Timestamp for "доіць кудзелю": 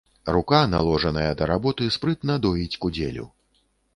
2.45-3.29